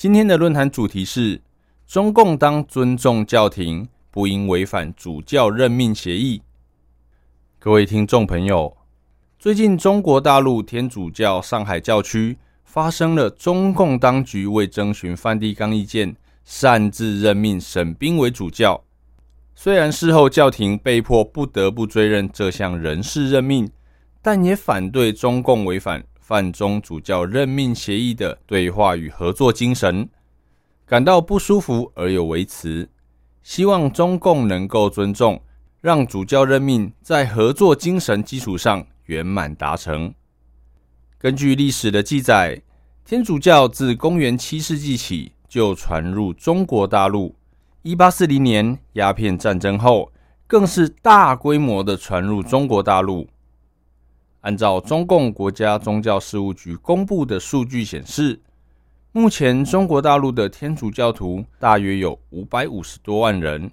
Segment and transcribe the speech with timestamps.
[0.00, 1.42] 今天的论坛主题是：
[1.86, 6.40] 中共当尊重教廷，不应违反主教任命协议。
[7.58, 8.78] 各位听众朋友，
[9.38, 18.82] 最近中国大陆天主教上海教区发生了中共当局为征询梵蒂冈意见，擅自任命沈彬为主教。
[19.54, 23.70] 虽然事后教廷被迫不得不追认这项人事任命。
[24.22, 30.08] 但也反对中共违反范中主教任命协议的对话与合作精神，
[30.86, 32.88] 感到不舒服而有维持，
[33.42, 35.42] 希望中共能够尊重，
[35.80, 40.14] 让主教任命在合作精神基础上圆满达成。
[41.18, 42.62] 根据历史的记载，
[43.04, 47.34] 天主教自公元七世纪起就传入中国大陆，
[47.82, 50.12] 一八四零年鸦片战争后，
[50.46, 53.26] 更是大规模的传入中国大陆。
[54.42, 58.40] 按照中共国家宗教事务局公布的数据显示，
[59.12, 63.70] 目前中国大陆的天主教徒大约有五百五十多万人，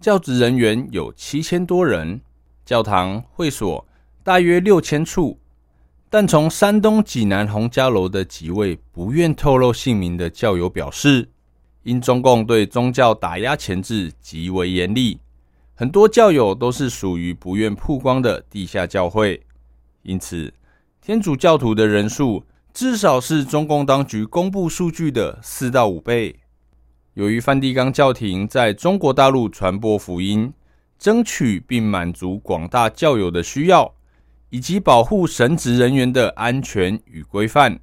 [0.00, 2.20] 教职人员有七千多人，
[2.64, 3.86] 教堂会所
[4.22, 5.38] 大约六千处。
[6.10, 11.30] 但从山东济南洪家楼的几位不愿透露姓名的教友表示，
[11.84, 15.18] 因中共对宗教打压钳制极为严厉，
[15.74, 19.42] 很多教友都是属于不愿曝光的地下教会。
[20.02, 20.52] 因此，
[21.00, 26.40] 天主教徒的人数至少是中共当局公布数据的四到五倍。
[27.14, 30.52] 由于梵蒂冈教廷在中国大陆传播福音、
[30.98, 33.94] 争取并满足广大教友的需要，
[34.50, 37.78] 以及保护神职人员的安全与规范，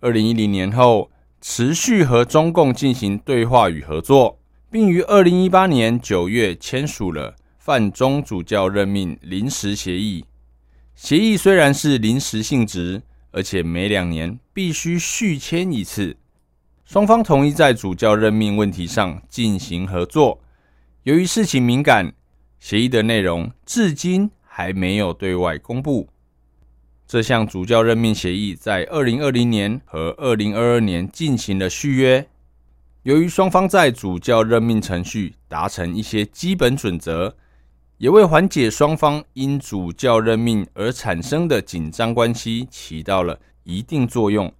[0.00, 4.38] 二零一零年后持续和中共进行对话与合作，
[4.70, 10.24] 并于二零一八年九月签署了范中主教任命临时协议。
[10.96, 16.16] 协议虽然是临时性质，而且每两年必须续签一次。
[16.86, 20.40] 双方同意在主教任命问题上进行合作。
[21.02, 22.14] 由于事情敏感，
[22.58, 26.08] 协议的内容至今还没有对外公布。
[27.06, 32.26] 这项主教任命协议在二零二零年和二零二二年进行了续约。
[33.02, 37.36] 由于双方在主教任命程序达成一些基本准则。
[37.98, 44.52] 也为缓解双方因主教任命而产生的紧张关系起到了一定作用。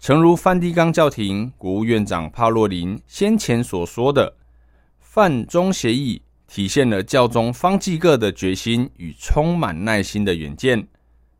[0.00, 4.34] 诚如梵蒂冈教廷国务院长帕洛林先前所说的，
[4.98, 10.86] 范中协议体现了教宗方济各的决心与充满耐心的远见。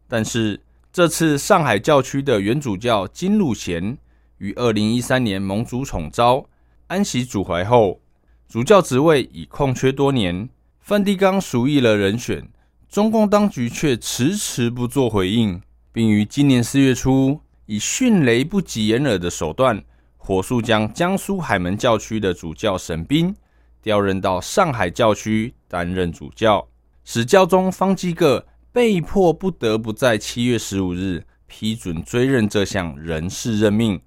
[0.08, 0.60] 但是，
[0.92, 3.98] 这次上海教区的原主教金汝贤
[4.38, 6.46] 于二零一三年蒙主宠召
[6.86, 8.00] 安息主怀后，
[8.48, 10.48] 主教职位已空缺多年。
[10.86, 12.48] 梵蒂冈属意了人选，
[12.88, 15.60] 中共当局却迟迟不做回应，
[15.90, 19.82] 并于今年四月初以迅雷不及掩耳的手段，
[20.16, 23.34] 火速将江苏海门教区的主教沈彬
[23.82, 26.68] 调任到上海教区担任主教，
[27.02, 34.00] 使教宗方济各被迫不得不在七月十五日批准追认这项人事任命。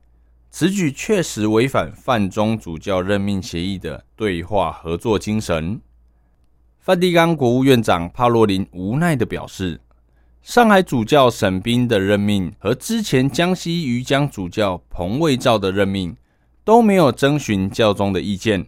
[0.50, 5.82] 此举确实违反范中主教任命协议的对话合作精神。
[6.80, 9.82] 梵蒂冈国务院长帕洛林无奈的表示
[10.42, 16.16] ：“上海主教沈斌的任命和之前江西余江主教彭卫照的任命
[16.64, 18.66] 都没有征询教宗的意见，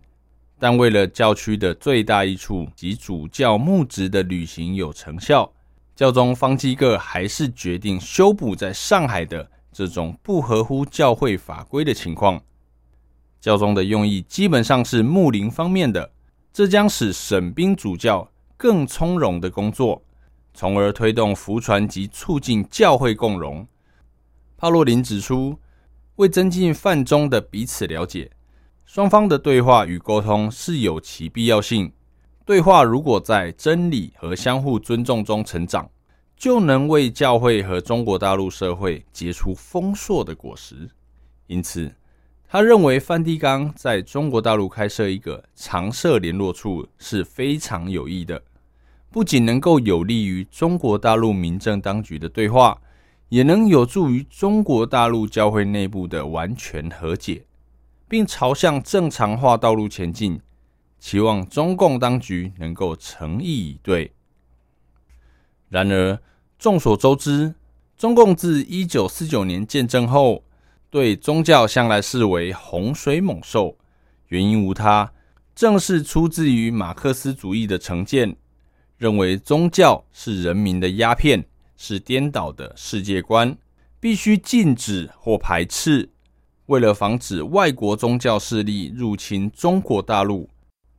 [0.59, 5.50] 但为了教区的最大益处及主教牧职的履行有成效，
[5.95, 12.41] 教宗方济各还是决定修补在上海的这种不合乎教会法规的情况。
[13.39, 16.12] 教宗的用意基本上是牧灵方面的。”
[16.53, 20.03] 这将使省兵主教更从容的工作，
[20.53, 23.65] 从而推动福传及促进教会共荣。
[24.57, 25.57] 帕洛林指出，
[26.18, 28.30] 为增进范中的彼此了解，
[28.86, 31.92] 双方的对话与沟通是有其必要性。
[32.45, 35.89] 对话如果在真理和相互尊重中成长，
[36.36, 40.89] 就能为教会和中国大陆社会结出丰硕的果实。
[41.48, 41.89] 因此。
[42.53, 48.44] 他认为梵蒂冈在中国大陆开设一个常设联络处是非常有益的，
[49.09, 52.81] 不仅能够有利于中国大陆民政当局的对话，
[53.30, 57.45] 也能有助于中国大陆教会内部的完全和解，
[58.09, 60.42] 并朝向正常化道路前进，
[61.00, 64.12] 期望中共当局能够诚意以对。
[65.69, 66.19] 然而，
[66.59, 67.56] 众所周知，
[67.95, 70.44] 中共自一九四九年建政后，
[70.91, 73.77] 对宗教向来视为洪水猛兽，
[74.27, 75.13] 原因无他，
[75.55, 78.35] 正是出自于马克思主义的成见，
[78.97, 81.45] 认为宗教是人民的鸦片，
[81.77, 83.57] 是颠倒的世界观，
[84.01, 86.09] 必须禁止或排斥。
[86.65, 90.49] 为了防止外国宗教势力入侵中国大陆，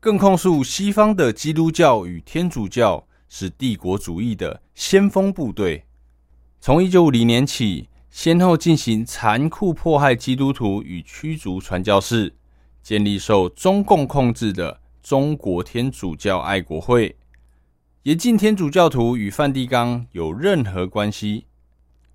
[0.00, 5.84] 更控诉西方的基督教与天主教是帝国主义的先锋部队。
[6.62, 7.90] 从一九五零年起。
[8.12, 12.34] 先后进行残酷迫害基督徒与驱逐传教士，
[12.82, 17.16] 建立受中共控制的中国天主教爱国会，
[18.02, 21.46] 也禁天主教徒与梵蒂冈有任何关系。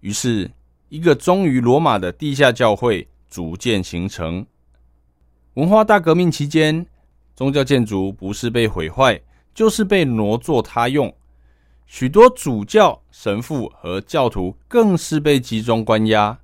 [0.02, 0.52] 于是，
[0.90, 4.46] 一个忠于罗马的地下教会逐渐形成。
[5.56, 6.86] 文化大革命期间，
[7.36, 9.20] 宗教建筑不是被毁坏，
[9.52, 11.12] 就是被挪作他用。
[11.88, 16.38] 许多主教、神父和教徒更是被集中关押，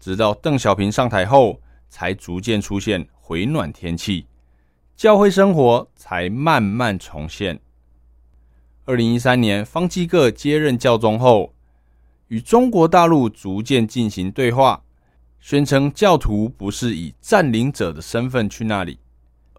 [0.00, 1.60] 直到邓小平上台后，
[1.90, 4.26] 才逐渐出现回暖天气，
[4.96, 7.60] 教会生活才慢慢重现。
[8.86, 11.54] 二零一三年，方济各接任教宗后，
[12.28, 14.82] 与中国大陆逐渐进行对话，
[15.38, 18.98] 宣称教徒不是以占领者的身份去那里，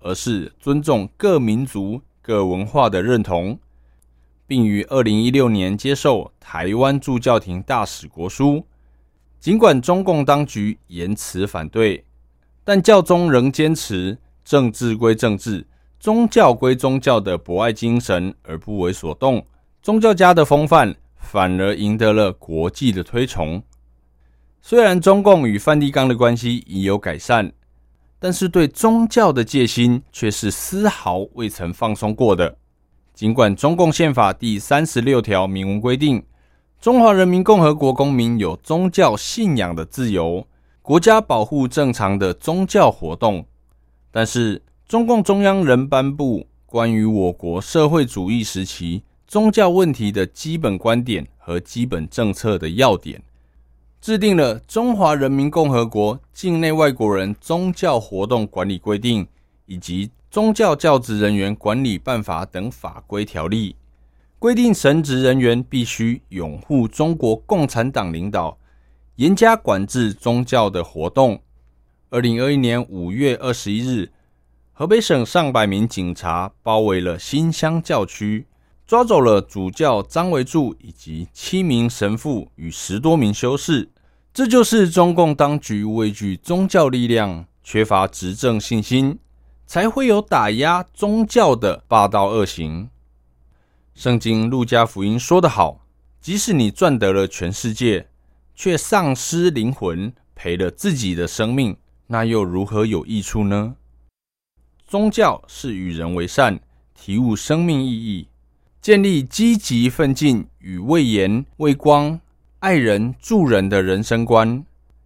[0.01, 3.60] 而是尊重各民族、各文化的认同。
[4.53, 8.63] 并于二零一六年接受台湾驻教廷大使国书。
[9.39, 12.05] 尽管中共当局言辞反对，
[12.63, 14.15] 但教宗仍坚持
[14.45, 15.65] 政治归政治、
[16.00, 19.44] 宗教归宗教的博爱精神而不为所动。
[19.81, 23.63] 宗教家的风范反而赢得了国际的推崇。
[24.61, 27.51] 虽然中共与梵蒂冈的关系已有改善，
[28.19, 32.59] 但是对宗教的戒心却是丝毫未曾放松过的。
[33.13, 36.24] 尽管中共宪法第三十六条明文规定，
[36.81, 40.48] 中华人民共和国公民有宗教信仰的自由，
[40.81, 43.45] 国家保护正常的宗教活动，
[44.10, 53.21] 但是中共中央仍颁布关于我国社会主义时期宗教问题的基本观点和基本政策的要点，
[54.01, 59.24] 制定了《中华人民共和国境内外国人宗教活动管理规定》
[59.68, 60.10] 以及。
[60.33, 63.75] 宗教教职人员管理办法等法规条例
[64.39, 68.57] 规定，神职人员必须拥护中国共产党领导，
[69.18, 71.39] 严加管制宗教的活动。
[72.09, 74.12] 二零二一年五月二十一日，
[74.71, 78.47] 河北省上百名警察包围了新乡教区，
[78.88, 83.91] 抓走了主教张维柱以及七名神父与十多名修士。
[84.33, 89.19] 这就是中共当局畏惧宗教力量，缺乏执政信心。
[89.65, 92.89] 才会有打压宗教的霸道恶行。
[93.95, 95.86] 圣经路加福音说得好
[96.19, 98.07] ：“即使你赚得了全世界，
[98.56, 101.77] 却丧失灵魂，赔了自己的生命，
[102.07, 103.75] 那又如何有益处呢？”
[104.86, 106.60] 宗教是与人为善，
[106.94, 108.27] 体悟生命意义，
[108.81, 112.20] 建立积极奋进与为言为光、
[112.60, 114.63] 爱人助人的人生观，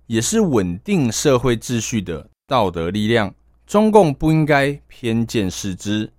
[0.08, 3.34] 也是稳定社会秩序的道德力量。
[3.68, 6.10] 中共不应该偏见视之，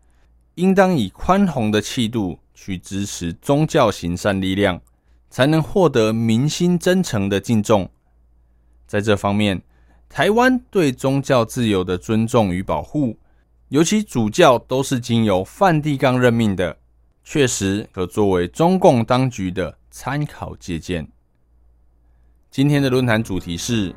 [0.56, 4.78] 应当以宽宏的气度去支持宗教行善力量，
[5.30, 7.88] 才能获得民心真诚的敬重。
[8.86, 9.62] 在这方面，
[10.10, 13.18] 台湾对宗教自由的尊重与保护，
[13.70, 16.76] 尤其主教都是经由梵蒂冈任命的，
[17.24, 21.08] 确实可作为中共当局的参考借鉴。
[22.50, 23.94] 今天的论坛主题是：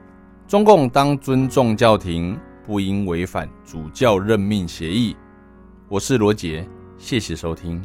[0.47, 2.39] 中共当尊重教廷。
[2.65, 5.15] 不应违反主教任命协议。
[5.87, 7.83] 我是罗杰，谢谢收听。